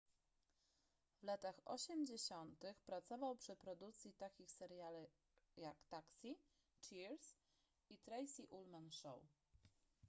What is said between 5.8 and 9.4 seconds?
taxi cheers i tracey ullman show